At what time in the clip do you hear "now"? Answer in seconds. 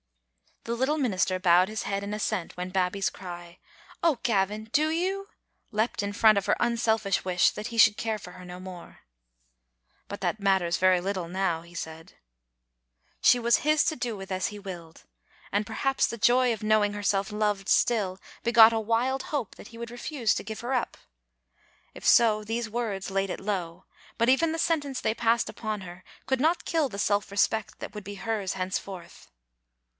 11.27-11.61